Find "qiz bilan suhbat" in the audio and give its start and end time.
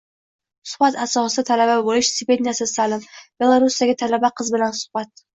4.41-5.23